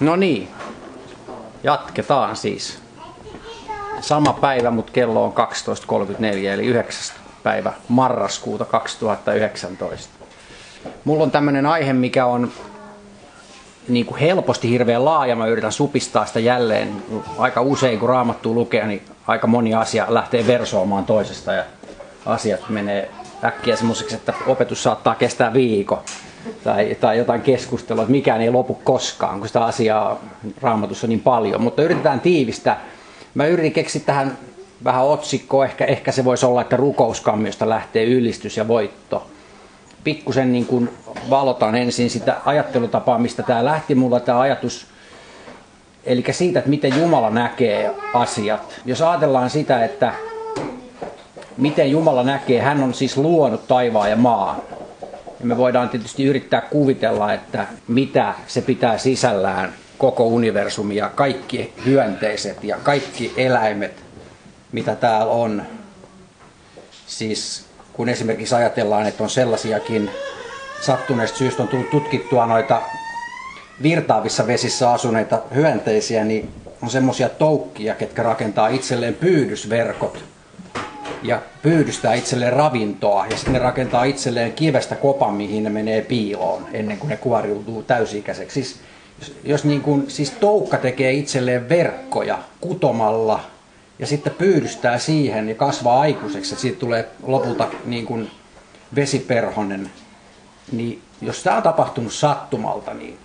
[0.00, 0.48] No niin,
[1.62, 2.78] jatketaan siis.
[4.00, 7.16] Sama päivä, mutta kello on 12.34 eli 9.
[7.42, 10.14] päivä marraskuuta 2019.
[11.04, 12.50] Mulla on tämmöinen aihe, mikä on
[13.88, 15.36] niin kuin helposti hirveän laaja.
[15.36, 17.02] Mä yritän supistaa sitä jälleen.
[17.38, 21.64] Aika usein kun raamattu lukee, niin aika moni asia lähtee versoamaan toisesta ja
[22.26, 23.10] asiat menee
[23.44, 26.02] äkkiä semmoiseksi, että opetus saattaa kestää viikon
[26.64, 30.20] tai, tai jotain keskustelua, että mikään ei lopu koskaan, kun sitä asiaa
[30.60, 31.62] raamatussa on niin paljon.
[31.62, 32.80] Mutta yritetään tiivistää.
[33.34, 34.38] Mä yritin keksiä tähän
[34.84, 39.26] vähän otsikkoa, ehkä, ehkä se voisi olla, että rukouskammiosta lähtee ylistys ja voitto.
[40.04, 40.90] Pikkusen niin kuin
[41.30, 44.86] valotan ensin sitä ajattelutapaa, mistä tämä lähti mulla tämä ajatus,
[46.04, 48.80] eli siitä, että miten Jumala näkee asiat.
[48.84, 50.12] Jos ajatellaan sitä, että
[51.56, 54.56] miten Jumala näkee, hän on siis luonut taivaan ja maan.
[55.40, 61.72] Ja me voidaan tietysti yrittää kuvitella, että mitä se pitää sisällään koko universumi ja kaikki
[61.86, 64.04] hyönteiset ja kaikki eläimet,
[64.72, 65.62] mitä täällä on.
[67.06, 70.10] Siis kun esimerkiksi ajatellaan, että on sellaisiakin
[70.80, 72.82] sattuneesta syystä on tullut tutkittua noita
[73.82, 76.50] virtaavissa vesissä asuneita hyönteisiä, niin
[76.82, 80.24] on semmoisia toukkia, ketkä rakentaa itselleen pyydysverkot
[81.22, 86.66] ja pyydystää itselleen ravintoa ja sitten ne rakentaa itselleen kivestä kopan, mihin ne menee piiloon
[86.72, 88.54] ennen kuin ne kuoriutuu täysi-ikäiseksi.
[88.54, 88.80] Siis,
[89.20, 93.40] jos, jos niin kuin, siis toukka tekee itselleen verkkoja kutomalla
[93.98, 98.30] ja sitten pyydystää siihen ja kasvaa aikuiseksi, että siitä tulee lopulta niin kuin
[98.94, 99.90] vesiperhonen,
[100.72, 103.18] niin jos tämä on tapahtunut sattumalta, niin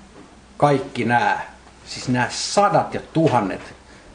[0.57, 1.39] kaikki nämä,
[1.85, 3.61] siis nämä sadat ja tuhannet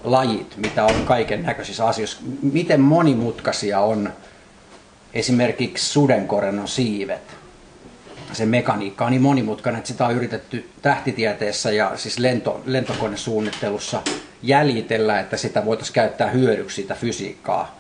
[0.04, 4.12] lajit, mitä on kaiken näköisissä asioissa, miten monimutkaisia on
[5.14, 7.22] esimerkiksi sudenkorennon siivet.
[8.32, 14.02] Se mekaniikka on niin monimutkainen, että sitä on yritetty tähtitieteessä ja siis lento, lentokonesuunnittelussa
[14.42, 17.78] jäljitellä, että sitä voitaisiin käyttää hyödyksi sitä fysiikkaa.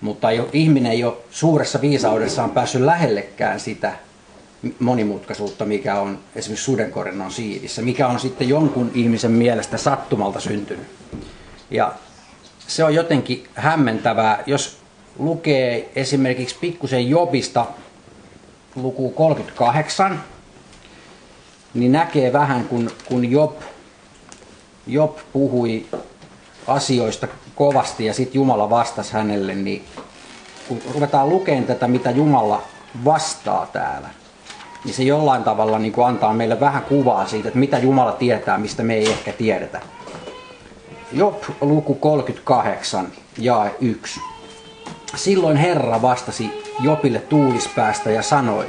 [0.00, 3.92] Mutta jo, ihminen ei ole suuressa viisaudessaan päässyt lähellekään sitä
[4.78, 10.86] monimutkaisuutta, mikä on esimerkiksi sudenkorennon siivissä, mikä on sitten jonkun ihmisen mielestä sattumalta syntynyt.
[11.70, 11.92] Ja
[12.66, 14.78] se on jotenkin hämmentävää, jos
[15.18, 17.66] lukee esimerkiksi pikkusen Jobista
[18.74, 20.22] luku 38,
[21.74, 23.52] niin näkee vähän, kun, kun Job,
[24.86, 25.86] Job puhui
[26.66, 29.84] asioista kovasti ja sitten Jumala vastasi hänelle, niin
[30.68, 32.62] kun ruvetaan lukemaan tätä, mitä Jumala
[33.04, 34.08] vastaa täällä,
[34.84, 38.82] niin se jollain tavalla niin antaa meille vähän kuvaa siitä, että mitä Jumala tietää, mistä
[38.82, 39.80] me ei ehkä tiedetä.
[41.12, 43.06] Job luku 38,
[43.38, 44.20] jae 1.
[45.14, 46.50] Silloin Herra vastasi
[46.80, 48.66] Jopille tuulispäästä ja sanoi,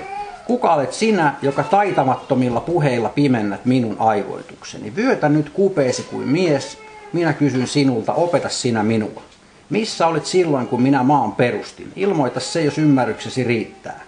[0.47, 4.95] Kuka olet sinä, joka taitamattomilla puheilla pimennät minun aivoitukseni?
[4.95, 6.77] Vyötä nyt kupeesi kuin mies,
[7.13, 9.23] minä kysyn sinulta, opeta sinä minua.
[9.69, 11.91] Missä olit silloin, kun minä maan perustin?
[11.95, 14.01] Ilmoita se, jos ymmärryksesi riittää.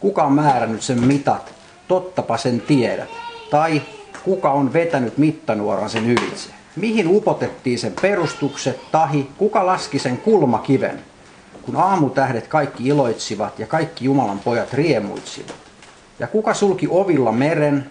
[0.00, 1.54] Kuka on määrännyt sen mitat?
[1.88, 3.10] Tottapa sen tiedät.
[3.50, 3.82] Tai
[4.24, 6.59] kuka on vetänyt mittanuoran sen ylitse?
[6.76, 10.98] Mihin upotettiin sen perustukset, tahi, kuka laski sen kulmakiven?
[11.62, 15.54] Kun aamutähdet kaikki iloitsivat ja kaikki Jumalan pojat riemuitsivat.
[16.18, 17.90] Ja kuka sulki ovilla meren,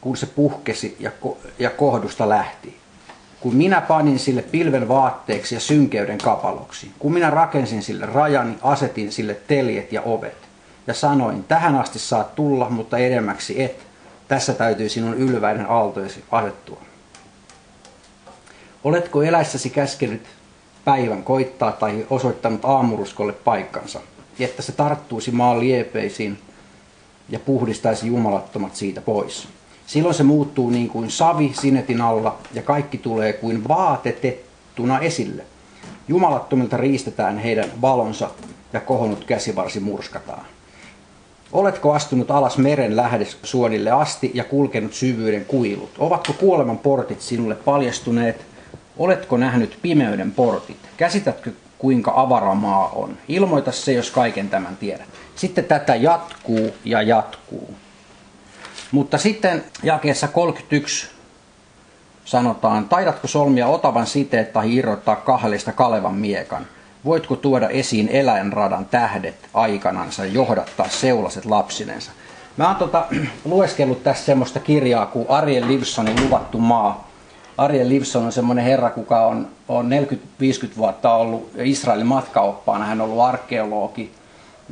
[0.00, 2.76] kun se puhkesi ja, ko- ja kohdusta lähti?
[3.40, 6.90] Kun minä panin sille pilven vaatteeksi ja synkeyden kapaloksi.
[6.98, 10.36] Kun minä rakensin sille rajani, asetin sille teljet ja ovet.
[10.86, 13.86] Ja sanoin, tähän asti saat tulla, mutta edemmäksi et.
[14.28, 16.80] Tässä täytyy sinun ylväinen aaltoisi asettua.
[18.84, 20.22] Oletko eläissäsi käskenyt
[20.84, 24.00] päivän koittaa tai osoittanut aamuruskolle paikkansa,
[24.38, 26.38] että se tarttuisi maan liepeisiin
[27.28, 29.48] ja puhdistaisi jumalattomat siitä pois?
[29.86, 35.44] Silloin se muuttuu niin kuin savi sinetin alla ja kaikki tulee kuin vaatetettuna esille.
[36.08, 38.30] Jumalattomilta riistetään heidän valonsa
[38.72, 40.46] ja kohonnut käsivarsi murskataan.
[41.52, 45.90] Oletko astunut alas meren lähdesuonille asti ja kulkenut syvyyden kuilut?
[45.98, 48.53] Ovatko kuoleman portit sinulle paljastuneet
[48.96, 50.76] Oletko nähnyt pimeyden portit?
[50.96, 53.18] Käsitätkö kuinka avaramaa on?
[53.28, 55.08] Ilmoita se, jos kaiken tämän tiedät.
[55.36, 57.74] Sitten tätä jatkuu ja jatkuu.
[58.92, 61.08] Mutta sitten jakeessa 31
[62.24, 66.66] sanotaan, taidatko solmia otavan siteet tai irrottaa kahdesta Kalevan miekan?
[67.04, 72.12] Voitko tuoda esiin eläinradan tähdet aikanansa johdattaa seulaset lapsinensa?
[72.56, 73.06] Mä oon tota,
[73.44, 77.08] lueskellut tässä semmoista kirjaa kuin Ariel Livsonin Luvattu maa,
[77.58, 79.90] Ariel Livson on semmoinen herra, kuka on, on
[80.72, 82.84] 40-50 vuotta ollut Israelin matkaoppaana.
[82.84, 84.10] Hän on ollut arkeologi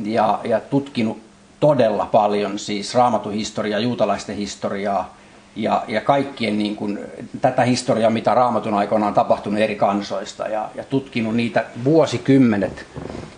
[0.05, 1.19] ja, ja tutkinut
[1.61, 5.14] todella paljon siis raamatuhistoriaa, juutalaisten historiaa.
[5.56, 6.99] ja, ja kaikkien niin kuin,
[7.40, 12.87] tätä historiaa, mitä raamatun aikoina on tapahtunut eri kansoista ja, ja tutkinut niitä vuosikymmenet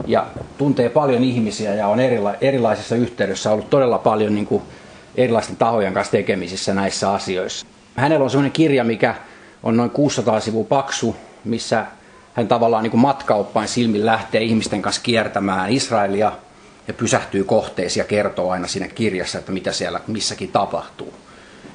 [0.06, 0.26] ja
[0.58, 4.62] tuntee paljon ihmisiä ja on erila, erilaisissa yhteydessä ollut todella paljon niin kuin,
[5.14, 7.67] erilaisten tahojen kanssa tekemisissä näissä asioissa.
[7.96, 9.14] Hänellä on sellainen kirja, mikä
[9.65, 11.87] on noin 600 sivua paksu, missä
[12.35, 16.33] hän tavallaan niin kuin matkauppain silmin lähtee ihmisten kanssa kiertämään Israelia
[16.89, 21.15] ja pysähtyy kohteisiin ja kertoo aina siinä kirjassa, että mitä siellä missäkin tapahtuu.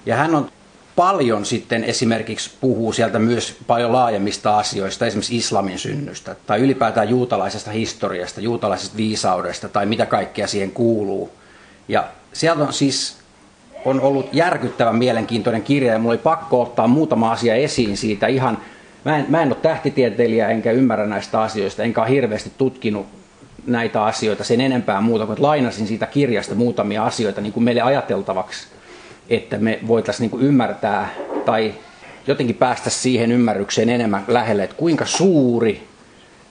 [0.06, 0.52] Ja hän on
[0.96, 7.72] paljon sitten esimerkiksi puhuu sieltä myös paljon laajemmista asioista, esimerkiksi islamin synnystä tai ylipäätään juutalaisesta
[7.72, 11.32] historiasta, juutalaisesta viisaudesta tai mitä kaikkea siihen kuuluu.
[11.88, 13.19] Ja sieltä on siis
[13.86, 18.58] on ollut järkyttävän mielenkiintoinen kirja ja mulla oli pakko ottaa muutama asia esiin siitä ihan,
[19.06, 23.06] mä en, mä en ole tähtitieteilijä enkä ymmärrä näistä asioista, enkä ole hirveästi tutkinut
[23.68, 27.82] näitä asioita sen enempää muuta kuin, että lainasin siitä kirjasta muutamia asioita niin kuin meille
[27.82, 28.68] ajateltavaksi
[29.30, 31.10] että me voitaisiin niin ymmärtää
[31.46, 31.74] tai
[32.28, 35.88] jotenkin päästä siihen ymmärrykseen enemmän lähelle, että kuinka suuri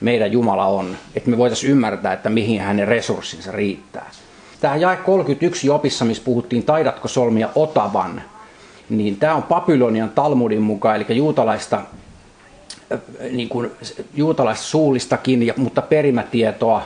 [0.01, 4.11] meidän Jumala on, että me voitaisiin ymmärtää, että mihin hänen resurssinsa riittää.
[4.61, 8.23] Tämä jae 31 Jopissa, missä puhuttiin taidatko solmia otavan,
[8.89, 11.81] niin tämä on Babylonian Talmudin mukaan, eli juutalaista,
[13.31, 13.71] niin kuin,
[14.15, 16.83] juutalaista suullistakin, mutta perimätietoa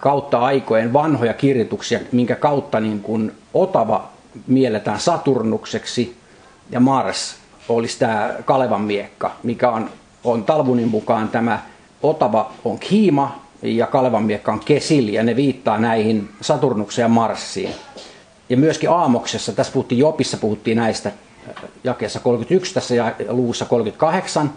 [0.00, 4.08] kautta aikojen vanhoja kirjoituksia, minkä kautta niin kuin Otava
[4.46, 6.16] mielletään Saturnukseksi
[6.70, 7.36] ja Mars
[7.68, 9.90] olisi tämä Kalevan miekka, mikä on,
[10.24, 11.58] on Talbunin mukaan tämä
[12.02, 17.70] Otava on Kiima ja Kalevan miekka on Kesil ja ne viittaa näihin Saturnukseen ja Marsiin.
[18.48, 21.12] Ja myöskin Aamoksessa, tässä puhuttiin Jopissa, puhuttiin näistä
[21.84, 24.52] jakeessa 31 tässä ja luvussa 38,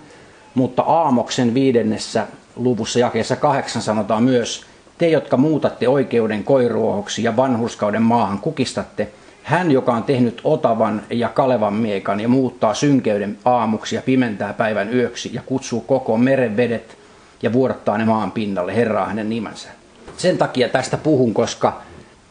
[0.56, 4.66] mutta Aamoksen viidennessä luvussa jakeessa 8 sanotaan myös,
[4.98, 9.08] te jotka muutatte oikeuden koiruohoksi ja vanhuskauden maahan kukistatte,
[9.44, 14.94] hän, joka on tehnyt otavan ja kalevan miekan ja muuttaa synkeyden aamuksi ja pimentää päivän
[14.94, 16.97] yöksi ja kutsuu koko meren vedet
[17.42, 19.70] ja vuodattaa ne maan pinnalle, Herra hänen nimensä.
[20.18, 21.82] Sen takia tästä puhun, koska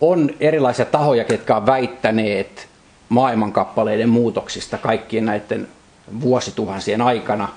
[0.00, 2.69] on erilaisia tahoja, jotka on väittäneet
[3.08, 5.69] maailmankappaleiden muutoksista kaikkien näiden
[6.20, 7.49] vuosituhansien aikana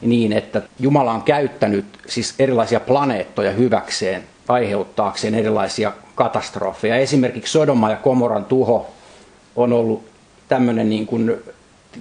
[0.00, 6.96] niin, että Jumala on käyttänyt siis erilaisia planeettoja hyväkseen aiheuttaakseen erilaisia katastrofeja.
[6.96, 8.90] Esimerkiksi Sodoma ja Komoran tuho
[9.56, 10.04] on ollut
[10.48, 11.34] tämmöinen niin kuin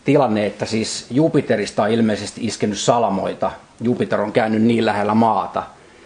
[0.05, 3.51] tilanne, että siis Jupiterista on ilmeisesti iskenyt salamoita.
[3.81, 5.63] Jupiter on käynyt niin lähellä maata.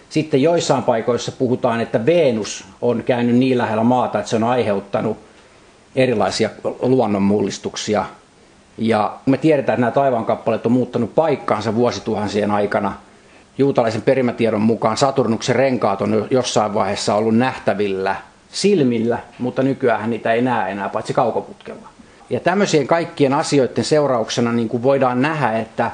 [0.09, 5.17] Sitten joissain paikoissa puhutaan, että Venus on käynyt niin lähellä maata, että se on aiheuttanut
[5.95, 6.49] erilaisia
[6.81, 8.05] luonnonmullistuksia.
[8.77, 12.93] Ja me tiedetään, että nämä taivaankappaleet on muuttanut paikkaansa vuosituhansien aikana.
[13.57, 18.15] Juutalaisen perimätiedon mukaan Saturnuksen renkaat on jossain vaiheessa ollut nähtävillä–
[18.51, 21.89] silmillä, mutta nykyään niitä ei näe enää paitsi kaukoputkella.
[22.29, 25.91] Ja tämmöisien kaikkien asioiden seurauksena niin kuin voidaan nähdä, että,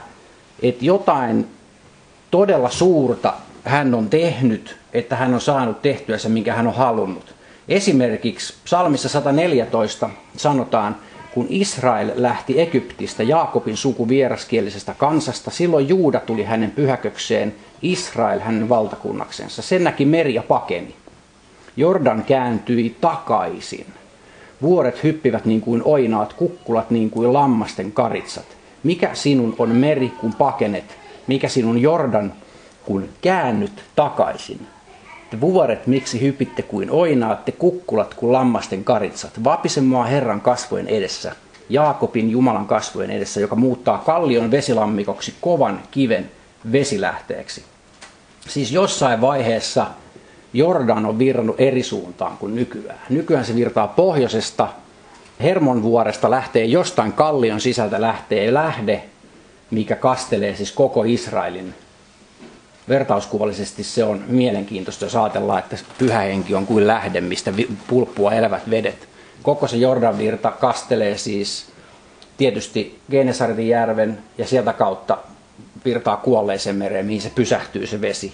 [0.61, 1.47] että jotain
[2.31, 3.33] todella suurta
[3.65, 7.35] hän on tehnyt, että hän on saanut tehtyä se, minkä hän on halunnut.
[7.69, 10.95] Esimerkiksi psalmissa 114 sanotaan,
[11.33, 18.69] kun Israel lähti Egyptistä, Jaakobin suku vieraskielisestä kansasta, silloin Juuda tuli hänen pyhäkökseen, Israel hänen
[18.69, 19.61] valtakunnaksensa.
[19.61, 20.95] Sen näki meri ja pakeni.
[21.77, 23.85] Jordan kääntyi takaisin.
[24.61, 28.45] Vuoret hyppivät niin kuin oinaat, kukkulat niin kuin lammasten karitsat.
[28.83, 31.04] Mikä sinun on meri, kun pakenet?
[31.27, 32.33] Mikä sinun Jordan,
[32.85, 34.67] kun käännyt takaisin?
[35.29, 39.43] Te vuoret, miksi hypitte kuin oinaatte, kukkulat kuin lammasten karitsat.
[39.43, 41.35] Vapise mua Herran kasvojen edessä,
[41.69, 46.31] Jaakobin Jumalan kasvojen edessä, joka muuttaa kallion vesilammikoksi kovan kiven
[46.71, 47.63] vesilähteeksi.
[48.47, 49.87] Siis jossain vaiheessa
[50.53, 52.99] Jordan on virrannut eri suuntaan kuin nykyään.
[53.09, 54.67] Nykyään se virtaa pohjoisesta,
[55.39, 59.03] Hermonvuoresta lähtee jostain kallion sisältä lähtee lähde,
[59.75, 61.73] mikä kastelee siis koko Israelin.
[62.89, 67.53] Vertauskuvallisesti se on mielenkiintoista, jos ajatellaan, että pyhä henki on kuin lähde, mistä
[67.87, 69.07] pulppua elävät vedet.
[69.43, 71.65] Koko se Jordan virta kastelee siis
[72.37, 75.17] tietysti Genesaretin järven ja sieltä kautta
[75.85, 78.33] virtaa kuolleeseen mereen, mihin se pysähtyy se vesi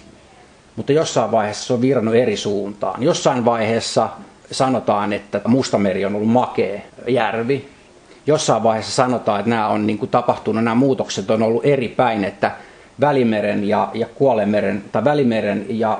[0.76, 3.02] mutta jossain vaiheessa se on virannut eri suuntaan.
[3.02, 4.08] Jossain vaiheessa
[4.50, 7.68] sanotaan, että Mustameri on ollut makea järvi.
[8.26, 12.24] Jossain vaiheessa sanotaan, että nämä on niin kuin tapahtunut, nämä muutokset on ollut eri päin,
[12.24, 12.50] että
[13.00, 15.98] Välimeren ja, ja Kuolemeren, tai Välimeren ja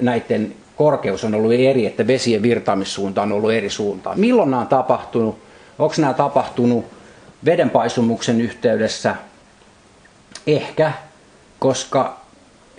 [0.00, 4.20] näiden korkeus on ollut eri, että vesien virtaamissuunta on ollut eri suuntaan.
[4.20, 5.38] Milloin nämä on tapahtunut?
[5.78, 6.84] Onko nämä tapahtunut
[7.44, 9.16] vedenpaisumuksen yhteydessä?
[10.46, 10.92] Ehkä,
[11.58, 12.16] koska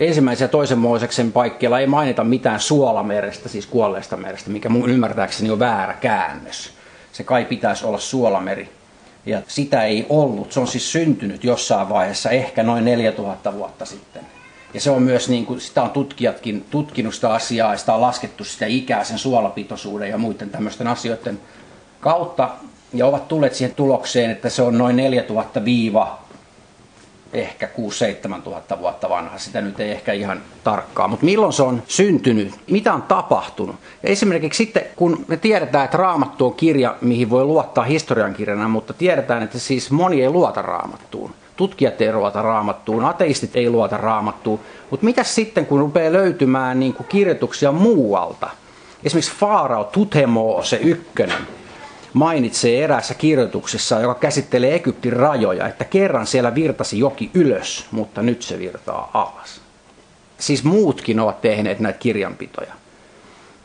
[0.00, 5.50] ensimmäisen ja toisen Mooseksen paikkeilla ei mainita mitään suolamerestä, siis kuolleesta merestä, mikä mun ymmärtääkseni
[5.50, 6.70] on väärä käännös.
[7.14, 8.68] Se kai pitäisi olla suolameri.
[9.26, 10.52] Ja sitä ei ollut.
[10.52, 14.22] Se on siis syntynyt jossain vaiheessa, ehkä noin 4000 vuotta sitten.
[14.74, 18.00] Ja se on myös, niin kuin, sitä on tutkijatkin tutkinut sitä asiaa ja sitä on
[18.00, 21.40] laskettu sitä ikää, sen suolapitoisuuden ja muiden tämmöisten asioiden
[22.00, 22.50] kautta.
[22.94, 26.23] Ja ovat tulleet siihen tulokseen, että se on noin 4000 viiva
[27.34, 27.68] ehkä
[28.36, 29.38] 6-7 tuhatta vuotta vanha.
[29.38, 31.08] Sitä nyt ei ehkä ihan tarkkaa.
[31.08, 32.54] Mutta milloin se on syntynyt?
[32.70, 33.76] Mitä on tapahtunut?
[34.04, 39.42] Esimerkiksi sitten, kun me tiedetään, että Raamattu on kirja, mihin voi luottaa historiankirjana, mutta tiedetään,
[39.42, 41.34] että siis moni ei luota Raamattuun.
[41.56, 44.60] Tutkijat ei luota raamattuun, ateistit ei luota raamattuun.
[44.90, 48.50] Mutta mitä sitten, kun rupeaa löytymään niin kuin kirjoituksia muualta?
[49.04, 51.38] Esimerkiksi Faarao Tutemo, se ykkönen,
[52.14, 58.42] mainitsee eräässä kirjoituksessa, joka käsittelee Egyptin rajoja, että kerran siellä virtasi joki ylös, mutta nyt
[58.42, 59.60] se virtaa alas.
[60.38, 62.72] Siis muutkin ovat tehneet näitä kirjanpitoja.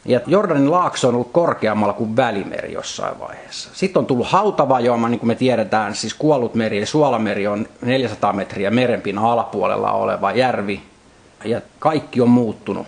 [0.06, 3.70] Ja Jordanin laakso on ollut korkeammalla kuin Välimeri jossain vaiheessa.
[3.74, 8.34] Sitten on tullut hautavajoama, niin kuin me tiedetään, siis kuollut meri eli Suolameri on 400
[8.34, 10.82] metriä merenpinnan alapuolella oleva järvi.
[11.46, 12.88] Ja kaikki on muuttunut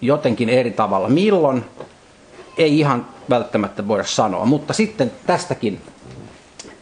[0.00, 1.08] jotenkin eri tavalla.
[1.08, 1.64] Milloin?
[2.58, 5.80] Ei ihan välttämättä voida sanoa, mutta sitten tästäkin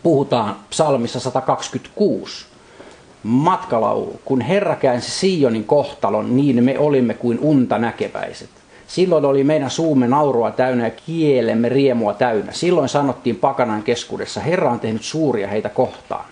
[0.02, 2.46] puhutaan psalmissa 126
[3.22, 4.20] matkalaulu.
[4.24, 8.50] Kun Herra käänsi Sionin kohtalon, niin me olimme kuin unta näkeväiset.
[8.86, 12.52] Silloin oli meidän suumme naurua täynnä ja kielemme riemua täynnä.
[12.52, 16.24] Silloin sanottiin pakanan keskuudessa, Herra on tehnyt suuria heitä kohtaan.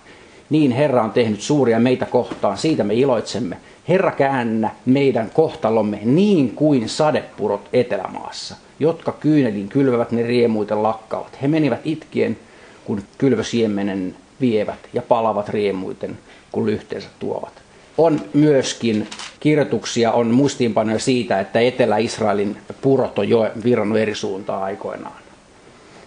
[0.49, 3.57] Niin Herra on tehnyt suuria meitä kohtaan, siitä me iloitsemme.
[3.87, 11.41] Herra käännä meidän kohtalomme niin kuin sadepurot etelämaassa, jotka kyynelin kylvävät ne riemuiten lakkaavat.
[11.41, 12.37] He menivät itkien,
[12.85, 16.17] kun kylvösiemenen vievät ja palavat riemuiten,
[16.51, 17.67] kun lyhteensä tuovat
[17.97, 19.07] on myöskin
[19.39, 25.15] kirjoituksia, on muistiinpanoja siitä, että Etelä-Israelin purot on jo virannut eri suuntaan aikoinaan.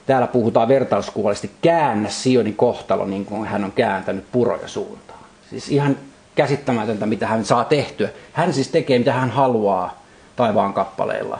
[0.06, 5.20] Täällä puhutaan vertauskuvallisesti käännä Sionin kohtalo, niin kuin hän on kääntänyt puroja suuntaan.
[5.50, 5.96] Siis ihan
[6.34, 8.08] käsittämätöntä, mitä hän saa tehtyä.
[8.32, 10.02] Hän siis tekee, mitä hän haluaa
[10.36, 11.38] taivaan kappaleilla.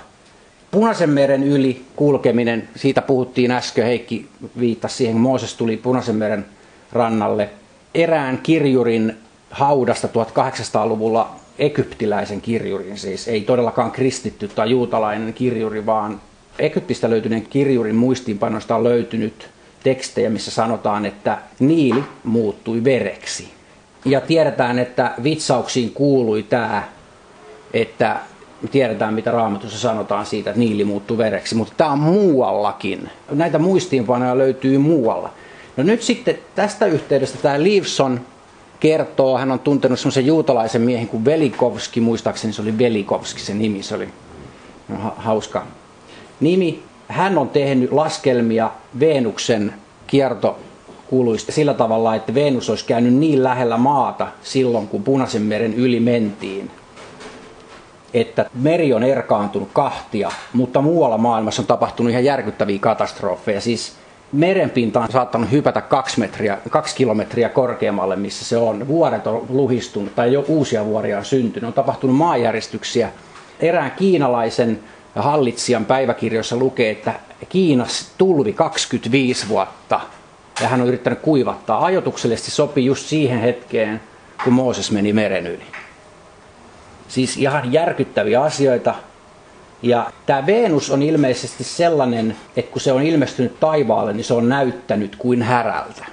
[0.70, 4.28] Punaisen meren yli kulkeminen, siitä puhuttiin äsken, Heikki
[4.60, 6.44] viittasi siihen, kun Mooses tuli Punaisen meren
[6.92, 7.48] rannalle.
[7.94, 9.16] Erään kirjurin
[9.50, 16.20] haudasta 1800-luvulla egyptiläisen kirjurin, siis ei todellakaan kristitty tai juutalainen kirjuri, vaan
[16.58, 19.48] Egyptistä löytyneen kirjurin muistiinpanoista on löytynyt
[19.82, 23.48] tekstejä, missä sanotaan, että Niili muuttui vereksi.
[24.04, 26.82] Ja tiedetään, että vitsauksiin kuului tämä,
[27.72, 28.16] että
[28.70, 33.10] tiedetään mitä raamatussa sanotaan siitä, että Niili muuttui vereksi, mutta tämä on muuallakin.
[33.30, 35.30] Näitä muistiinpanoja löytyy muualla.
[35.76, 38.20] No nyt sitten tästä yhteydestä tämä Leaveson
[38.80, 43.82] kertoo, hän on tuntenut semmoisen juutalaisen miehen kuin Velikovski, muistaakseni se oli Velikovski se nimi,
[43.82, 44.08] se oli
[45.16, 45.66] hauska
[46.40, 46.82] nimi.
[47.08, 49.74] Hän on tehnyt laskelmia Venuksen
[50.06, 56.00] kiertokuluista sillä tavalla, että Venus olisi käynyt niin lähellä maata silloin, kun Punaisen meren yli
[56.00, 56.70] mentiin,
[58.14, 63.60] että meri on erkaantunut kahtia, mutta muualla maailmassa on tapahtunut ihan järkyttäviä katastrofeja.
[63.60, 63.92] Siis
[64.32, 68.88] merenpinta on saattanut hypätä kaksi, metriä, kaksi kilometriä korkeammalle, missä se on.
[68.88, 71.68] Vuoret on luhistunut tai jo uusia vuoria on syntynyt.
[71.68, 73.10] On tapahtunut maanjäristyksiä.
[73.60, 74.80] Erään kiinalaisen
[75.16, 77.14] hallitsijan päiväkirjoissa lukee, että
[77.48, 80.00] Kiinas tulvi 25 vuotta
[80.60, 81.84] ja hän on yrittänyt kuivattaa.
[81.84, 84.00] Ajotuksellisesti sopii just siihen hetkeen,
[84.44, 85.62] kun Mooses meni meren yli.
[87.10, 88.94] Siis ihan järkyttäviä asioita,
[89.82, 94.48] ja tämä Venus on ilmeisesti sellainen, että kun se on ilmestynyt taivaalle, niin se on
[94.48, 96.04] näyttänyt kuin härältä.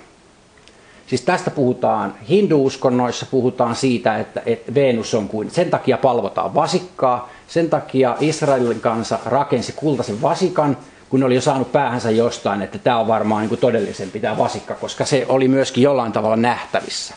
[1.07, 7.29] Siis tästä puhutaan, hinduuskonnoissa puhutaan siitä, että, että Venus on kuin, sen takia palvotaan vasikkaa,
[7.47, 10.77] sen takia Israelin kanssa rakensi kultaisen vasikan,
[11.09, 14.37] kun ne oli jo saanut päähänsä jostain, että tämä on varmaan niin kuin todellisempi tämä
[14.37, 17.15] vasikka, koska se oli myöskin jollain tavalla nähtävissä.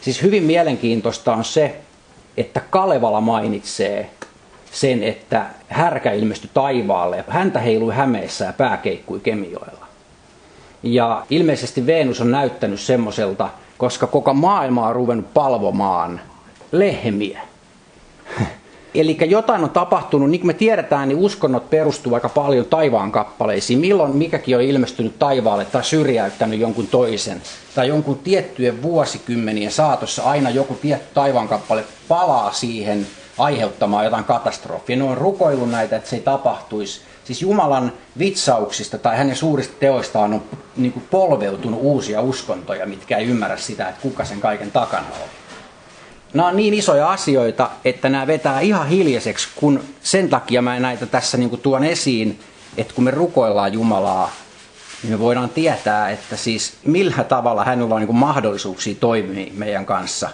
[0.00, 1.80] Siis hyvin mielenkiintoista on se,
[2.36, 4.10] että Kalevala mainitsee
[4.72, 7.24] sen, että härkä ilmestyi taivaalle.
[7.28, 9.86] Häntä heilui hämeessä ja pää keikkui Kemijoella.
[10.82, 13.48] Ja ilmeisesti Venus on näyttänyt semmoiselta,
[13.78, 16.20] koska koko maailma on ruvennut palvomaan
[16.72, 17.40] lehmiä.
[18.94, 23.78] Eli jotain on tapahtunut, niin kuin me tiedetään, niin uskonnot perustuu aika paljon taivaan kappaleisiin.
[23.78, 27.42] Milloin mikäkin on ilmestynyt taivaalle tai syrjäyttänyt jonkun toisen.
[27.74, 33.06] Tai jonkun tiettyjen vuosikymmenien saatossa aina joku tietty taivaan kappale palaa siihen
[33.38, 34.96] aiheuttamaan jotain katastrofia.
[34.96, 37.00] Ne on rukoillut näitä, että se ei tapahtuisi.
[37.24, 40.42] Siis Jumalan vitsauksista tai hänen suurista teoistaan on
[40.76, 45.43] niin polveutunut uusia uskontoja, mitkä ei ymmärrä sitä, että kuka sen kaiken takana on.
[46.34, 51.06] Nämä on niin isoja asioita, että nämä vetää ihan hiljaiseksi, kun sen takia mä näitä
[51.06, 52.40] tässä niin tuon esiin,
[52.76, 54.30] että kun me rukoillaan Jumalaa
[55.02, 60.30] niin me voidaan tietää, että siis millä tavalla hänellä on niin mahdollisuuksia toimia meidän kanssa.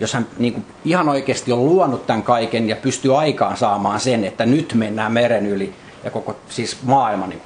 [0.00, 4.46] Jos hän niin ihan oikeasti on luonut tämän kaiken ja pystyy aikaan saamaan sen, että
[4.46, 7.42] nyt mennään meren yli ja koko siis maailma niin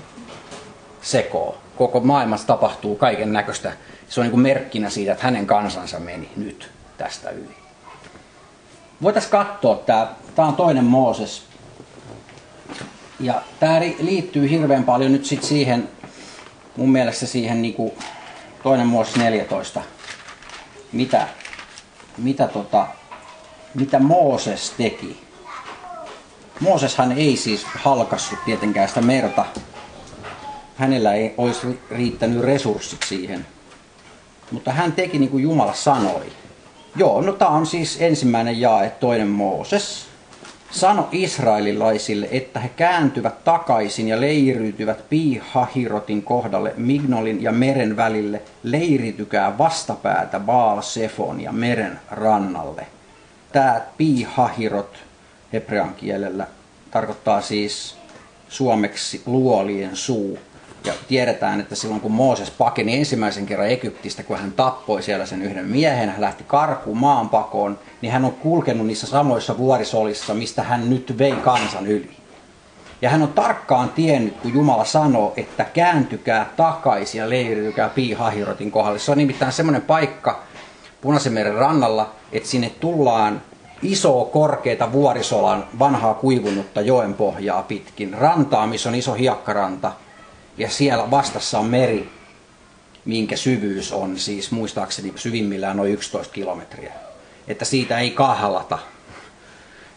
[1.02, 1.58] sekoo.
[1.76, 3.72] Koko maailmassa tapahtuu kaiken näköistä.
[4.08, 7.63] Se on niin merkkinä siitä, että hänen kansansa meni nyt tästä yli.
[9.04, 11.42] Voitaisiin katsoa, tämä, tämä on toinen Mooses.
[13.20, 15.88] Ja tämä liittyy hirveän paljon nyt sit siihen,
[16.76, 17.92] mun mielestä siihen niin kuin
[18.62, 19.82] toinen Mooses 14.
[20.92, 21.28] Mitä,
[22.18, 22.86] mitä, tota,
[23.74, 25.24] mitä Mooses teki.
[26.60, 29.44] Mooseshan ei siis halkassut tietenkään sitä merta.
[30.76, 33.46] Hänellä ei olisi riittänyt resurssit siihen.
[34.50, 36.32] Mutta hän teki niin kuin Jumala sanoi.
[36.96, 40.06] Joo, no tämä on siis ensimmäinen jae, toinen Mooses.
[40.70, 48.42] Sano israelilaisille, että he kääntyvät takaisin ja leiriytyvät Pi-Hahirotin kohdalle Mignolin ja meren välille.
[48.62, 52.86] Leiritykää vastapäätä Baal Sefon ja meren rannalle.
[53.52, 54.96] Tämä Pi-Hahirot
[55.52, 56.46] hebrean kielellä
[56.90, 57.96] tarkoittaa siis
[58.48, 60.38] suomeksi luolien suu.
[60.84, 65.42] Ja tiedetään, että silloin kun Mooses pakeni ensimmäisen kerran Egyptistä, kun hän tappoi siellä sen
[65.42, 70.90] yhden miehen, hän lähti karkuun maanpakoon, niin hän on kulkenut niissä samoissa vuorisolissa, mistä hän
[70.90, 72.10] nyt vei kansan yli.
[73.02, 78.98] Ja hän on tarkkaan tiennyt, kun Jumala sanoo, että kääntykää takaisin ja leiritykää Pi-Hahirotin kohdalle.
[78.98, 80.42] Se on nimittäin semmoinen paikka
[81.00, 83.42] Punaisen meren rannalla, että sinne tullaan
[83.82, 88.14] isoa korkeita vuorisolan vanhaa kuivunutta joen pohjaa pitkin.
[88.14, 89.92] Rantaa, missä on iso hiekkaranta–
[90.58, 92.08] ja siellä vastassa on meri,
[93.04, 96.92] minkä syvyys on siis muistaakseni syvimmillään noin 11 kilometriä.
[97.48, 98.78] Että siitä ei kahlata.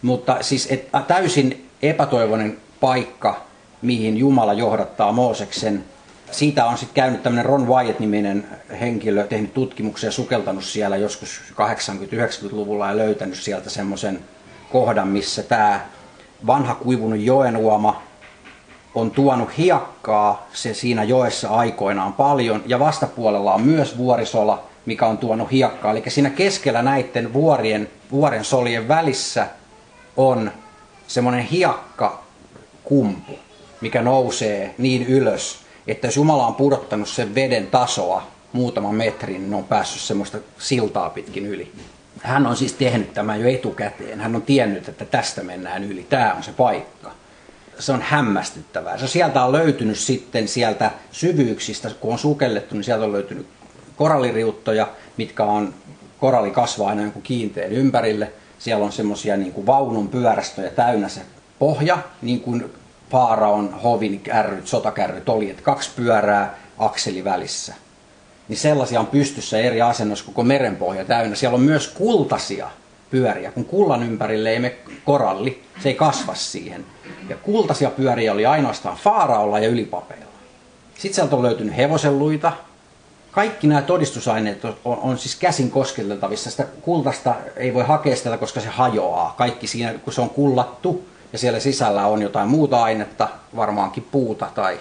[0.01, 3.45] Mutta siis et, täysin epätoivoinen paikka,
[3.81, 5.83] mihin Jumala johdattaa Mooseksen.
[6.31, 8.47] Siitä on sitten käynyt tämmöinen Ron Wyatt-niminen
[8.79, 14.19] henkilö, tehnyt tutkimuksia sukeltanut siellä joskus 80-90-luvulla ja löytänyt sieltä semmoisen
[14.71, 15.85] kohdan, missä tämä
[16.47, 18.06] vanha kuivunut joen uoma
[18.99, 25.17] on tuonut hiekkaa se siinä joessa aikoinaan paljon ja vastapuolella on myös vuorisola, mikä on
[25.17, 25.91] tuonut hiekkaa.
[25.91, 29.47] Eli siinä keskellä näiden vuorien, vuoren solien välissä
[30.17, 30.51] on
[31.07, 33.39] semmoinen hiekkakumpu,
[33.81, 39.53] mikä nousee niin ylös, että jos Jumala on pudottanut sen veden tasoa muutaman metrin, niin
[39.53, 41.71] on päässyt semmoista siltaa pitkin yli.
[42.21, 44.19] Hän on siis tehnyt tämän jo etukäteen.
[44.19, 46.05] Hän on tiennyt, että tästä mennään yli.
[46.09, 47.11] Tämä on se paikka
[47.79, 48.97] se on hämmästyttävää.
[48.97, 53.47] Se sieltä on löytynyt sitten sieltä syvyyksistä, kun on sukellettu, niin sieltä on löytynyt
[53.95, 54.87] koralliriuttoja,
[55.17, 55.73] mitkä on,
[56.19, 58.31] koralli kasvaa aina jonkun kiinteen ympärille.
[58.59, 61.21] Siellä on semmoisia niin kuin vaunun pyörästöjä täynnä se
[61.59, 62.73] pohja, niin kuin
[63.09, 67.73] Faaraon hovin kärryt, sotakärryt oli, että kaksi pyörää akseli välissä.
[68.47, 71.35] Niin sellaisia on pystyssä eri asennossa koko merenpohja täynnä.
[71.35, 72.69] Siellä on myös kultasia
[73.09, 73.51] pyöriä.
[73.51, 76.85] Kun kullan ympärille ei me koralli, se ei kasva siihen.
[77.29, 80.25] Ja kultaisia pyöriä oli ainoastaan Faaraolla ja ylipapeilla.
[80.95, 82.51] Sitten sieltä on löytynyt hevosenluita.
[83.31, 86.51] Kaikki nämä todistusaineet on, on, on siis käsin kosketeltavissa.
[86.51, 89.33] Sitä kultasta ei voi hakea sitä, koska se hajoaa.
[89.37, 94.47] Kaikki siinä, kun se on kullattu ja siellä sisällä on jotain muuta ainetta, varmaankin puuta
[94.55, 94.79] tai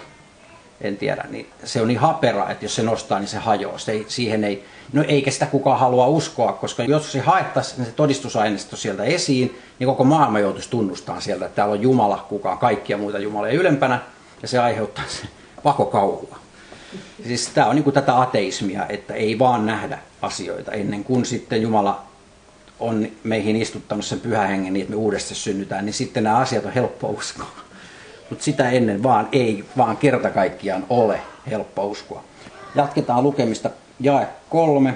[0.81, 3.77] en tiedä, niin se on niin hapera, että jos se nostaa, niin se hajoaa.
[3.77, 7.91] Se ei, siihen ei, no eikä sitä kukaan halua uskoa, koska jos se haettaisiin se
[7.91, 12.97] todistusaineisto sieltä esiin, niin koko maailma joutuisi tunnustamaan sieltä, että täällä on Jumala, kukaan kaikkia
[12.97, 13.99] muita Jumalia ylempänä,
[14.41, 15.27] ja se aiheuttaa se
[15.63, 16.39] pakokauhua.
[17.23, 22.03] Siis tämä on niin tätä ateismia, että ei vaan nähdä asioita ennen kuin sitten Jumala
[22.79, 26.71] on meihin istuttanut sen pyhähengen niin, että me uudestaan synnytään, niin sitten nämä asiat on
[26.71, 27.66] helppo uskoa.
[28.29, 32.23] Mutta sitä ennen vaan ei, vaan kerta kaikkiaan ole helppo uskoa.
[32.75, 34.93] Jatketaan lukemista jae kolme.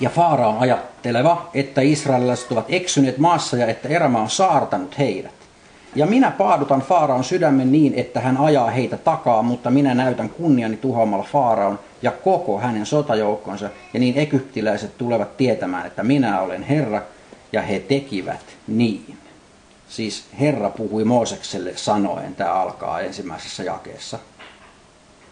[0.00, 5.40] Ja Faara on ajatteleva, että israelilaiset ovat eksyneet maassa ja että eräma on saartanut heidät.
[5.94, 10.76] Ja minä paadutan Faaraon sydämen niin, että hän ajaa heitä takaa, mutta minä näytän kunniani
[10.76, 13.70] tuhoamalla Faaraon ja koko hänen sotajoukkonsa.
[13.94, 17.02] Ja niin egyptiläiset tulevat tietämään, että minä olen Herra,
[17.52, 19.19] ja he tekivät niin.
[19.90, 24.18] Siis Herra puhui Moosekselle sanoen, tämä alkaa ensimmäisessä jakeessa.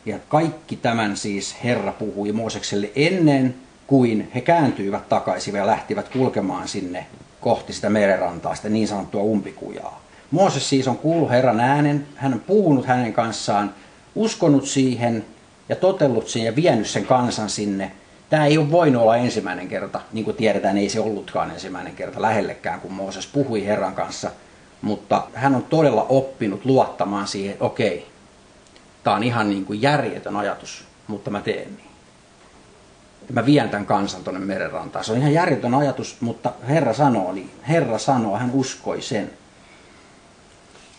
[0.06, 3.54] Ja kaikki tämän siis Herra puhui Moosekselle ennen
[3.86, 7.06] kuin he kääntyivät takaisin ja lähtivät kulkemaan sinne
[7.40, 10.02] kohti sitä merenrantaa, sitä niin sanottua umpikujaa.
[10.30, 13.74] Mooses siis on kuullut Herran äänen, hän on puhunut hänen kanssaan,
[14.14, 15.24] uskonut siihen
[15.68, 17.92] ja totellut sen ja vienyt sen kansan sinne.
[18.30, 22.22] Tämä ei ole voinut olla ensimmäinen kerta, niin kuin tiedetään, ei se ollutkaan ensimmäinen kerta
[22.22, 24.30] lähellekään, kun Mooses puhui Herran kanssa–
[24.82, 28.06] mutta hän on todella oppinut luottamaan siihen, että okei,
[29.08, 31.88] Tämä on ihan niin kuin järjetön ajatus, mutta mä teen niin.
[33.32, 35.04] Mä vien tämän kansan tuonne merenrantaan.
[35.04, 37.50] Se on ihan järjetön ajatus, mutta Herra sanoo niin.
[37.68, 39.30] Herra sanoo, hän uskoi sen.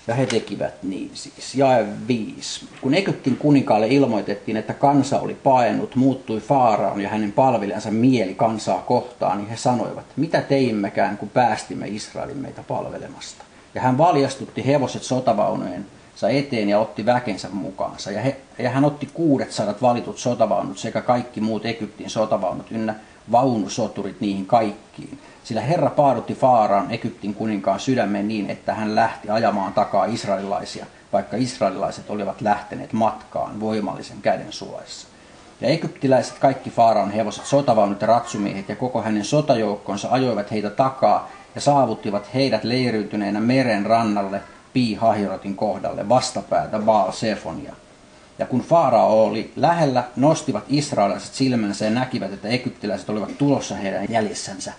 [0.07, 1.55] Ja he tekivät niin siis.
[1.55, 2.67] Jae 5.
[2.81, 8.81] Kun Egyptin kuninkaalle ilmoitettiin, että kansa oli paennut, muuttui Faaraan ja hänen palvelijansa mieli kansaa
[8.81, 13.48] kohtaan, niin he sanoivat, mitä teimmekään, kun päästimme Israelin meitä palvelemasta.
[13.75, 15.86] Ja hän valjastutti hevoset sotavaunojen
[16.27, 18.12] eteen ja otti väkensä mukaansa.
[18.12, 22.95] Ja, he, ja hän otti kuudet sadat valitut sotavaunut sekä kaikki muut Egyptin sotavaunut ynnä
[23.32, 25.19] vaunusoturit niihin kaikkiin.
[25.43, 31.38] Sillä Herra paadutti Faaraan Egyptin kuninkaan sydämen niin, että hän lähti ajamaan takaa israelilaisia, vaikka
[31.38, 35.08] israelilaiset olivat lähteneet matkaan voimallisen käden sulaissa.
[35.62, 41.29] Ja egyptiläiset kaikki Faaraan hevoset, sotavaunut ja ratsumiehet ja koko hänen sotajoukkonsa ajoivat heitä takaa
[41.60, 44.41] ja saavuttivat heidät leiriytyneenä meren rannalle
[44.74, 47.74] Pi Hahirotin kohdalle vastapäätä Baal Sefonia.
[48.38, 54.06] Ja kun Farao oli lähellä, nostivat israelilaiset silmänsä ja näkivät, että egyptiläiset olivat tulossa heidän
[54.10, 54.74] jäljessänsä.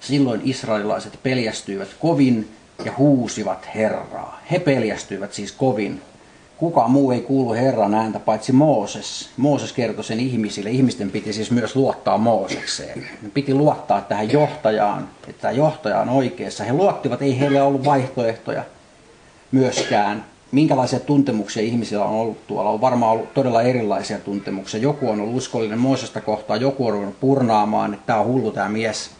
[0.00, 2.50] Silloin israelilaiset peljästyivät kovin
[2.84, 4.40] ja huusivat Herraa.
[4.50, 6.02] He peljästyivät siis kovin.
[6.62, 9.30] Kuka muu ei kuulu Herran ääntä paitsi Mooses.
[9.36, 10.70] Mooses kertoi sen ihmisille.
[10.70, 13.08] Ihmisten piti siis myös luottaa Moosekseen.
[13.34, 16.64] Piti luottaa tähän johtajaan, että tämä johtaja on oikeassa.
[16.64, 18.64] He luottivat, ei heillä ollut vaihtoehtoja
[19.52, 20.24] myöskään.
[20.52, 22.70] Minkälaisia tuntemuksia ihmisillä on ollut tuolla?
[22.70, 24.80] On varmaan ollut todella erilaisia tuntemuksia.
[24.80, 28.68] Joku on ollut uskollinen Moosesta kohtaan, joku on ollut purnaamaan, että tämä on hullu tämä
[28.68, 29.10] mies.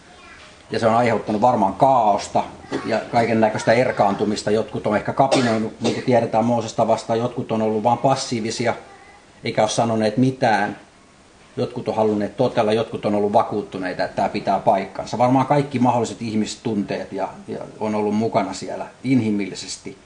[0.73, 2.45] Ja se on aiheuttanut varmaan kaaosta
[2.87, 4.51] ja kaiken näköistä erkaantumista.
[4.51, 8.75] Jotkut on ehkä kapinoinut, niin kuin tiedetään Moosesta vastaan, jotkut on ollut vain passiivisia,
[9.45, 10.77] eikä ole sanoneet mitään.
[11.57, 15.19] Jotkut on halunneet totella, jotkut on ollut vakuuttuneita, että tämä pitää paikkansa.
[15.19, 19.97] Varmaan kaikki mahdolliset ihmistunteet ja, ja on ollut mukana siellä inhimillisesti.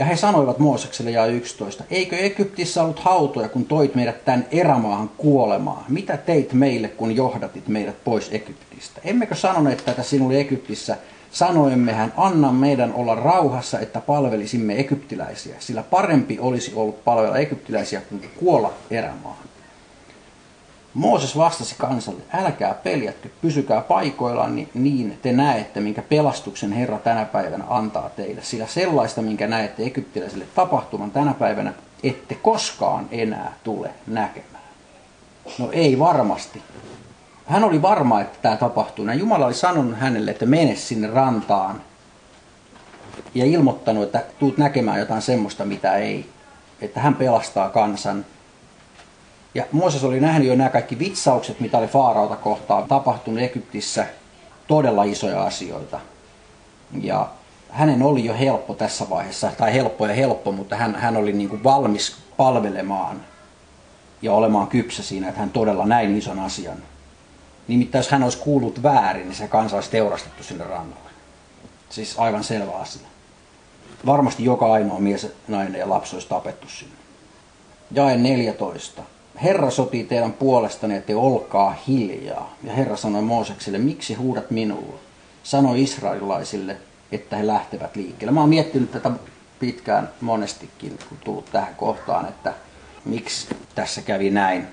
[0.00, 5.10] Ja he sanoivat Moosekselle ja 11, eikö Egyptissä ollut hautoja, kun toit meidät tämän erämaahan
[5.16, 5.84] kuolemaan?
[5.88, 9.00] Mitä teit meille, kun johdatit meidät pois Egyptistä?
[9.04, 10.96] Emmekö sanoneet tätä sinulle Egyptissä?
[11.32, 18.30] Sanoimmehän, anna meidän olla rauhassa, että palvelisimme egyptiläisiä, sillä parempi olisi ollut palvella egyptiläisiä kuin
[18.36, 19.49] kuolla erämaahan.
[20.94, 27.64] Mooses vastasi kansalle, älkää peljätkö, pysykää paikoillaan, niin, te näette, minkä pelastuksen Herra tänä päivänä
[27.68, 28.42] antaa teille.
[28.42, 31.72] Sillä sellaista, minkä näette egyptiläisille tapahtuman tänä päivänä,
[32.02, 34.64] ette koskaan enää tule näkemään.
[35.58, 36.62] No ei varmasti.
[37.46, 39.06] Hän oli varma, että tämä tapahtuu.
[39.06, 41.82] Ja Jumala oli sanonut hänelle, että mene sinne rantaan.
[43.34, 46.30] Ja ilmoittanut, että tuut näkemään jotain semmoista, mitä ei.
[46.80, 48.24] Että hän pelastaa kansan
[49.54, 54.06] ja Mooses oli nähnyt jo nämä kaikki vitsaukset, mitä oli Faarauta kohtaan tapahtunut Egyptissä,
[54.68, 56.00] todella isoja asioita.
[57.00, 57.28] Ja
[57.70, 61.48] hänen oli jo helppo tässä vaiheessa, tai helppo ja helppo, mutta hän, hän oli niin
[61.48, 63.20] kuin valmis palvelemaan
[64.22, 66.78] ja olemaan kypsä siinä, että hän todella näin ison asian.
[67.68, 71.10] Nimittäin jos hän olisi kuullut väärin, niin se kansa olisi teurastettu sinne rannalle.
[71.90, 73.06] Siis aivan selvä asia.
[74.06, 76.94] Varmasti joka ainoa mies, nainen ja lapsi olisi tapettu sinne.
[77.90, 79.02] Jae 14.
[79.42, 82.56] Herra sotii teidän puolestanne, että olkaa hiljaa.
[82.62, 85.00] Ja Herra sanoi Moosekselle, miksi huudat minulle?
[85.42, 86.76] Sanoi israelilaisille,
[87.12, 88.32] että he lähtevät liikkeelle.
[88.32, 89.10] Mä oon miettinyt tätä
[89.58, 92.54] pitkään monestikin, kun tullut tähän kohtaan, että
[93.04, 94.66] miksi tässä kävi näin.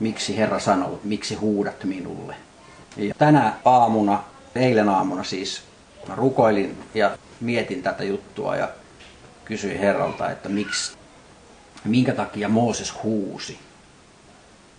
[0.00, 2.34] Miksi Herra sanoi, miksi huudat minulle?
[2.96, 4.22] Ja tänä aamuna,
[4.54, 5.62] eilen aamuna siis,
[6.08, 8.68] mä rukoilin ja mietin tätä juttua ja
[9.44, 10.92] kysyin Herralta, että miksi,
[11.84, 13.58] minkä takia Mooses huusi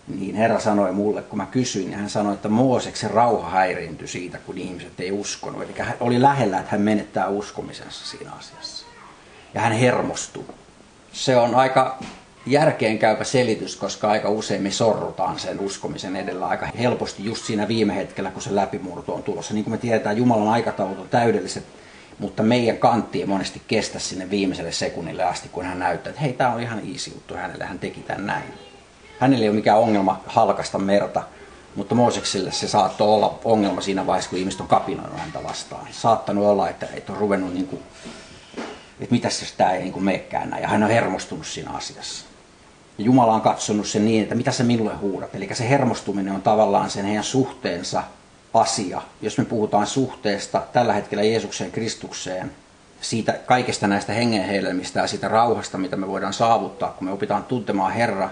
[0.08, 4.38] niin Herra sanoi mulle, kun mä kysyin, niin hän sanoi, että Mooseksen rauha häiriintyi siitä,
[4.38, 5.62] kun ihmiset ei uskonut.
[5.62, 8.86] Eli hän oli lähellä, että hän menettää uskomisensa siinä asiassa.
[9.54, 10.44] Ja hän hermostui.
[11.12, 11.98] Se on aika
[12.46, 17.96] järkeenkäypä selitys, koska aika usein me sorrutaan sen uskomisen edellä aika helposti just siinä viime
[17.96, 19.54] hetkellä, kun se läpimurto on tulossa.
[19.54, 21.64] Niin kuin me tiedetään, Jumalan aikataulut on täydelliset,
[22.18, 26.32] mutta meidän kantti ei monesti kestä sinne viimeiselle sekunnille asti, kun hän näyttää, että hei,
[26.32, 28.44] tämä on ihan easy juttu hänelle, hän teki tämän näin
[29.22, 31.22] hänellä ei ole mikään ongelma halkasta merta,
[31.74, 35.86] mutta Moosekselle se saattoi olla ongelma siinä vaiheessa, kun ihmiset on kapinoinut häntä vastaan.
[35.90, 37.82] Saattanut olla, että, että on ruvennut, niin kuin,
[39.00, 40.62] että mitäs jos tämä ei niin meekään näin.
[40.62, 42.24] Ja hän on hermostunut siinä asiassa.
[42.98, 45.34] Ja Jumala on katsonut sen niin, että mitä se minulle huudat.
[45.34, 48.02] Eli se hermostuminen on tavallaan sen heidän suhteensa
[48.54, 49.02] asia.
[49.20, 52.52] Jos me puhutaan suhteesta tällä hetkellä Jeesukseen Kristukseen,
[53.00, 57.92] siitä kaikesta näistä hengenhedelmistä ja siitä rauhasta, mitä me voidaan saavuttaa, kun me opitaan tuntemaan
[57.92, 58.30] Herra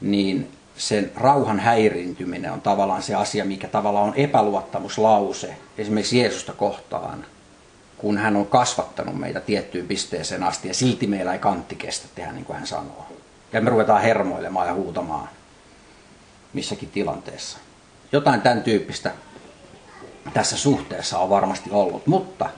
[0.00, 7.24] niin sen rauhan häiriintyminen on tavallaan se asia, mikä tavallaan on epäluottamuslause esimerkiksi Jeesusta kohtaan,
[7.98, 12.32] kun hän on kasvattanut meitä tiettyyn pisteeseen asti ja silti meillä ei kantti kestä tehdä
[12.32, 13.06] niin kuin hän sanoo.
[13.52, 15.28] ja me ruvetaan hermoilemaan ja huutamaan
[16.52, 17.58] missäkin tilanteessa.
[18.12, 19.12] Jotain tämän tyyppistä
[20.34, 22.50] tässä suhteessa on varmasti ollut, mutta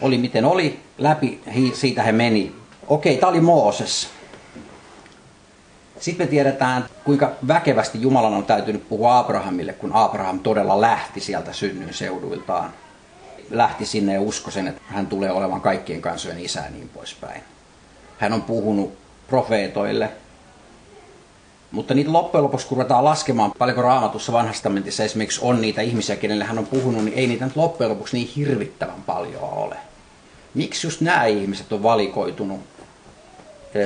[0.00, 1.40] oli miten oli, läpi
[1.74, 2.54] siitä he meni.
[2.88, 4.08] Okei, tämä oli Mooses.
[6.00, 11.52] Sitten me tiedetään, kuinka väkevästi Jumalan on täytynyt puhua Abrahamille, kun Abraham todella lähti sieltä
[11.52, 12.70] synnyin seuduiltaan.
[13.50, 17.42] Lähti sinne ja uskoi sen, että hän tulee olemaan kaikkien kansojen isä ja niin poispäin.
[18.18, 20.10] Hän on puhunut profeetoille,
[21.70, 26.44] mutta niitä loppujen lopuksi, kun ruvetaan laskemaan, paljonko raamatussa vanhastamentissa esimerkiksi on niitä ihmisiä, kenelle
[26.44, 29.76] hän on puhunut, niin ei niitä nyt loppujen lopuksi niin hirvittävän paljon ole.
[30.54, 32.60] Miksi just nämä ihmiset on valikoitunut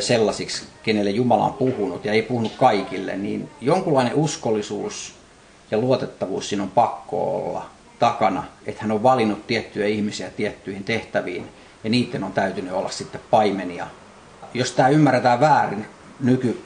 [0.01, 5.15] sellaisiksi, kenelle Jumala on puhunut ja ei puhunut kaikille, niin jonkunlainen uskollisuus
[5.71, 7.67] ja luotettavuus siinä on pakko olla
[7.99, 11.49] takana, että hän on valinnut tiettyjä ihmisiä tiettyihin tehtäviin
[11.85, 13.87] ja niiden on täytynyt olla sitten paimenia.
[14.55, 15.87] Jos tämä ymmärretään väärin
[16.21, 16.63] nyky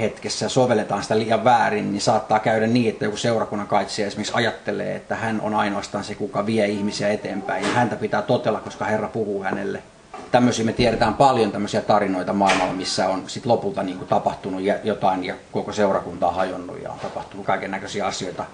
[0.00, 4.96] hetkessä sovelletaan sitä liian väärin, niin saattaa käydä niin, että joku seurakunnan kaitsija esimerkiksi ajattelee,
[4.96, 9.08] että hän on ainoastaan se, kuka vie ihmisiä eteenpäin ja häntä pitää totella, koska Herra
[9.08, 9.82] puhuu hänelle.
[10.30, 15.24] Tämmöisiä me tiedetään paljon tämmöisiä tarinoita maailmalla, missä on sit lopulta niin kuin tapahtunut jotain
[15.24, 18.44] ja koko seurakunta on hajonnut ja on tapahtunut kaiken näköisiä asioita.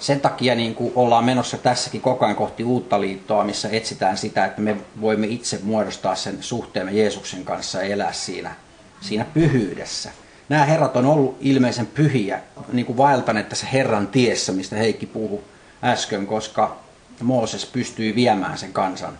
[0.00, 4.44] Sen takia niin kuin ollaan menossa tässäkin koko ajan kohti uutta liittoa, missä etsitään sitä,
[4.44, 8.54] että me voimme itse muodostaa sen suhteemme Jeesuksen kanssa ja elää siinä
[9.00, 10.10] siinä pyhyydessä.
[10.48, 12.40] Nämä herrat on ollut ilmeisen pyhiä,
[12.72, 15.40] niin kuin vaeltaneet tässä Herran tiessä, mistä Heikki puhui
[15.84, 16.76] äsken, koska
[17.20, 19.18] Mooses pystyi viemään sen kansan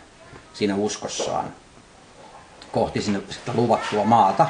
[0.54, 1.52] siinä uskossaan
[2.72, 3.20] kohti sinne
[3.54, 4.46] luvattua maata.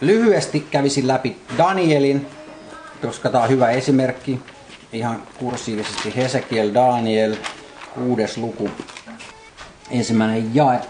[0.00, 2.26] Lyhyesti kävisin läpi Danielin,
[3.02, 4.40] koska tämä on hyvä esimerkki.
[4.92, 7.36] Ihan kursiivisesti Hesekiel, Daniel,
[7.94, 8.70] kuudes luku,
[9.90, 10.80] ensimmäinen jae.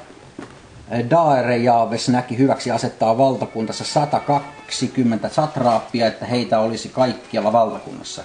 [1.10, 8.22] Daere Jaaves näki hyväksi asettaa valtakuntansa 120 satraappia, että heitä olisi kaikkialla valtakunnassa.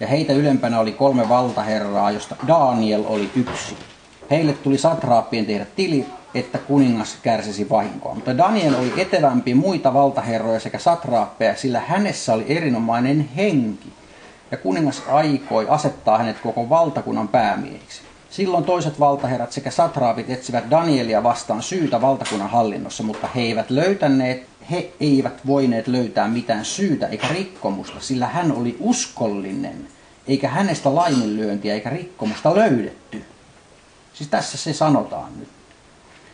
[0.00, 3.76] Ja heitä ylempänä oli kolme valtaherraa, josta Daniel oli yksi.
[4.30, 8.14] Heille tuli satraappien tehdä tili, että kuningas kärsisi vahinkoa.
[8.14, 13.92] Mutta Daniel oli etevämpi muita valtaherroja sekä satraappeja, sillä hänessä oli erinomainen henki.
[14.50, 18.02] Ja kuningas aikoi asettaa hänet koko valtakunnan päämiehiksi.
[18.30, 24.46] Silloin toiset valtaherrat sekä satraapit etsivät Danielia vastaan syytä valtakunnan hallinnossa, mutta he eivät löytäneet,
[24.70, 29.88] he eivät voineet löytää mitään syytä eikä rikkomusta, sillä hän oli uskollinen,
[30.28, 33.24] eikä hänestä laiminlyöntiä eikä rikkomusta löydetty.
[34.20, 35.48] Siis tässä se sanotaan nyt.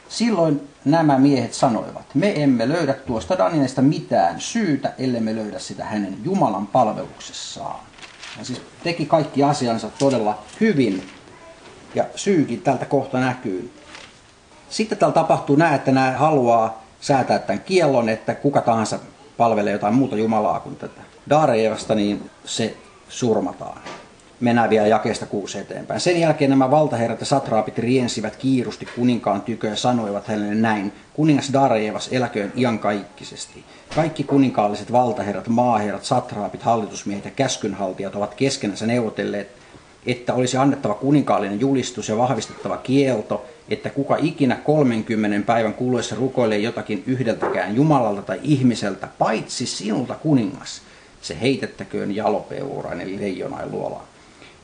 [0.08, 5.84] Silloin nämä miehet sanoivat, me emme löydä tuosta Danielista mitään syytä, ellei me löydä sitä
[5.84, 7.80] hänen Jumalan palveluksessaan.
[8.38, 11.08] Ja siis teki kaikki asiansa todella hyvin,
[11.94, 13.72] ja syykin tältä kohta näkyy.
[14.68, 18.98] Sitten täällä tapahtuu näin, että nämä haluaa säätää tämän kiellon, että kuka tahansa
[19.36, 22.76] palvelee jotain muuta Jumalaa kuin tätä Darejevasta, niin se
[23.08, 23.80] surmataan.
[24.40, 26.00] Mennään vielä jakeesta kuusi eteenpäin.
[26.00, 31.52] Sen jälkeen nämä valtaherrat ja satraapit riensivät kiirusti kuninkaan tykö ja sanoivat hänelle näin, kuningas
[31.52, 33.64] Darejevas eläköön iankaikkisesti.
[33.94, 39.48] Kaikki kuninkaalliset valtaherrat, maaherrat, satraapit, hallitusmiehet ja käskynhaltijat ovat keskenänsä neuvotelleet
[40.06, 46.58] että olisi annettava kuninkaallinen julistus ja vahvistettava kielto, että kuka ikinä 30 päivän kuluessa rukoilee
[46.58, 50.82] jotakin yhdeltäkään Jumalalta tai ihmiseltä, paitsi sinulta kuningas,
[51.22, 54.04] se heitettäköön jalopeuraan eli leijonain luolaan.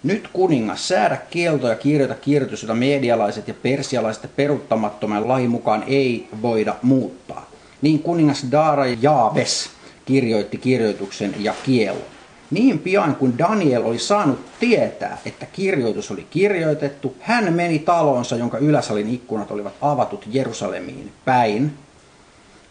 [0.02, 6.28] Nyt kuningas, säädä kielto ja kirjoita kirjoitus, jota medialaiset ja persialaiset peruttamattoman lain mukaan ei
[6.42, 7.50] voida muuttaa.
[7.82, 9.70] Niin kuningas Dara Jaaves
[10.04, 12.02] kirjoitti kirjoituksen ja kielon.
[12.50, 18.58] Niin pian kuin Daniel oli saanut tietää, että kirjoitus oli kirjoitettu, hän meni talonsa, jonka
[18.58, 21.72] yläsalin ikkunat olivat avatut Jerusalemiin päin,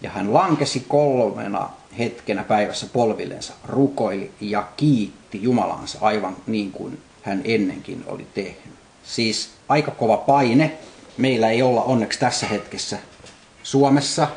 [0.02, 7.42] ja hän lankesi kolmena hetkenä päivässä polvillensa, rukoili ja kiitti Jumalansa aivan niin kuin hän
[7.44, 8.74] ennenkin oli tehnyt.
[9.04, 10.78] Siis aika kova paine.
[11.18, 12.98] Meillä ei olla onneksi tässä hetkessä
[13.64, 14.28] Suomessa,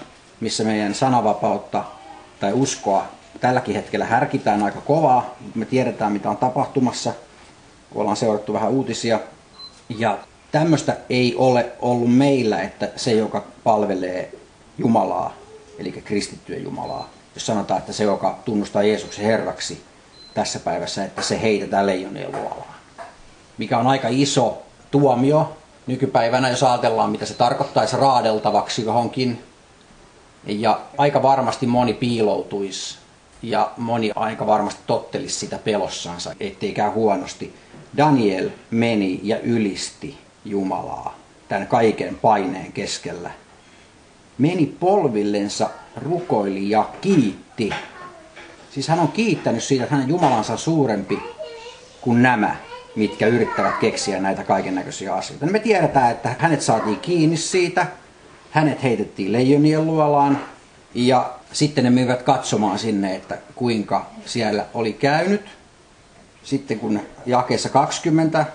[0.40, 1.84] missä meidän sananvapautta
[2.40, 3.06] tai uskoa
[3.40, 5.34] tälläkin hetkellä härkitään aika kovaa.
[5.54, 7.12] Me tiedetään, mitä on tapahtumassa,
[7.94, 9.20] ollaan seurattu vähän uutisia.
[9.98, 10.18] Ja
[10.52, 14.32] tämmöistä ei ole ollut meillä, että se, joka palvelee
[14.78, 15.34] Jumalaa,
[15.78, 19.82] eli kristittyä Jumalaa, jos sanotaan, että se, joka tunnustaa Jeesuksen Herraksi
[20.34, 22.73] tässä päivässä, että se heitetään leijonien luolaan.
[23.58, 29.42] Mikä on aika iso tuomio nykypäivänä, jos ajatellaan, mitä se tarkoittaisi raadeltavaksi johonkin.
[30.46, 32.98] Ja aika varmasti moni piiloutuisi
[33.42, 37.54] ja moni aika varmasti tottelisi sitä pelossansa, ettei käy huonosti.
[37.96, 41.14] Daniel meni ja ylisti Jumalaa
[41.48, 43.30] tämän kaiken paineen keskellä.
[44.38, 47.70] Meni polvillensa rukoili ja kiitti.
[48.70, 51.18] Siis hän on kiittänyt siitä, että hänen Jumalansa on suurempi
[52.00, 52.56] kuin nämä,
[52.96, 55.46] mitkä yrittävät keksiä näitä kaiken näköisiä asioita.
[55.46, 57.86] Me tiedetään, että hänet saatiin kiinni siitä,
[58.50, 60.38] hänet heitettiin leijonien luolaan
[60.94, 65.44] ja sitten ne menivät katsomaan sinne, että kuinka siellä oli käynyt.
[66.42, 68.46] Sitten kun jakeessa 20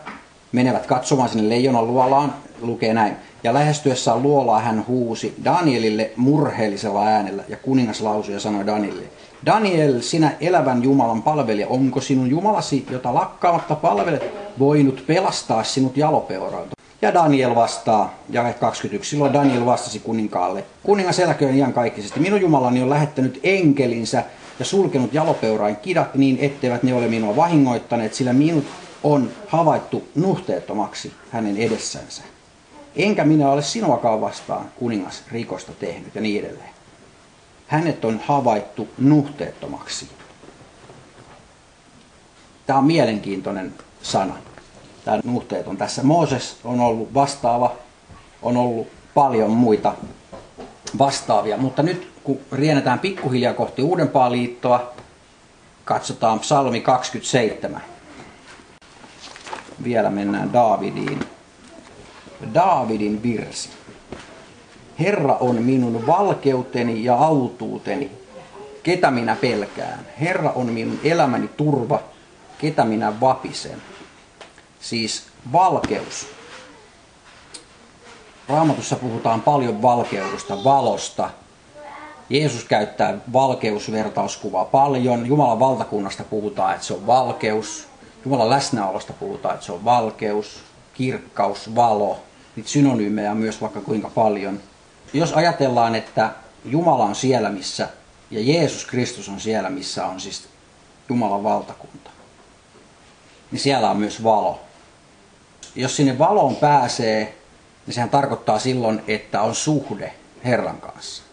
[0.51, 3.15] menevät katsomaan sinne leijonan luolaan, lukee näin.
[3.43, 9.07] Ja lähestyessään luolaa hän huusi Danielille murheellisella äänellä ja kuningas lausui ja sanoi Danielille,
[9.45, 14.23] Daniel, sinä elävän Jumalan palvelija, onko sinun Jumalasi, jota lakkaamatta palvelet,
[14.59, 16.75] voinut pelastaa sinut jalopeuralta?
[17.01, 22.89] Ja Daniel vastaa, ja 21, silloin Daniel vastasi kuninkaalle, kuningas eläköön iankaikkisesti, minun Jumalani on
[22.89, 24.23] lähettänyt enkelinsä
[24.59, 28.65] ja sulkenut jalopeurain kidat niin, etteivät ne ole minua vahingoittaneet, sillä minut
[29.03, 32.21] on havaittu nuhteettomaksi hänen edessänsä.
[32.95, 36.78] Enkä minä ole sinuakaan vastaan kuningas rikosta tehnyt ja niin edelleen.
[37.69, 40.09] Hänet on havaittu nuhteettomaksi.
[42.65, 44.33] Tämä on mielenkiintoinen sana.
[45.05, 45.77] Tämä nuhteeton.
[45.77, 47.75] Tässä Mooses on ollut vastaava,
[48.41, 49.93] on ollut paljon muita
[50.99, 51.57] vastaavia.
[51.57, 54.93] Mutta nyt kun riennetään pikkuhiljaa kohti uudempaa liittoa,
[55.85, 57.81] katsotaan psalmi 27.
[59.83, 61.19] Vielä mennään Daavidiin.
[62.53, 63.78] Daavidin virsi.
[64.99, 68.11] Herra on minun valkeuteni ja autuuteni.
[68.83, 69.99] Ketä minä pelkään?
[70.21, 71.99] Herra on minun elämäni turva.
[72.57, 73.81] Ketä minä vapisen?
[74.79, 76.27] Siis valkeus.
[78.49, 81.29] Raamatussa puhutaan paljon valkeudusta, valosta.
[82.29, 85.27] Jeesus käyttää valkeusvertauskuvaa paljon.
[85.27, 87.87] Jumalan valtakunnasta puhutaan, että se on valkeus.
[88.25, 92.19] Jumalan läsnäolosta puhutaan, että se on valkeus, kirkkaus, valo.
[92.55, 94.59] Niitä synonyymejä on myös vaikka kuinka paljon.
[95.13, 96.31] Jos ajatellaan, että
[96.65, 97.89] Jumala on siellä, missä,
[98.31, 100.47] ja Jeesus Kristus on siellä, missä on siis
[101.09, 102.09] Jumalan valtakunta,
[103.51, 104.61] niin siellä on myös valo.
[105.75, 107.37] Jos sinne valoon pääsee,
[107.85, 110.13] niin sehän tarkoittaa silloin, että on suhde
[110.45, 111.23] Herran kanssa.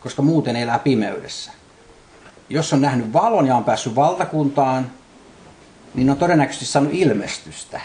[0.00, 1.52] Koska muuten elää pimeydessä.
[2.48, 4.90] Jos on nähnyt valon ja on päässyt valtakuntaan,
[5.94, 7.80] niin on todennäköisesti saanut ilmestystä.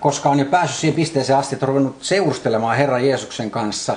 [0.00, 3.96] Koska on jo päässyt siihen pisteeseen asti, että on ruvennut seurustelemaan Herran Jeesuksen kanssa.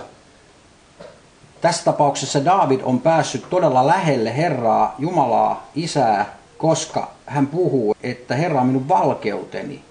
[1.62, 6.26] Tässä tapauksessa David on päässyt todella lähelle Herraa, Jumalaa, Isää,
[6.58, 9.87] koska hän puhuu, että Herra on minun valkeuteni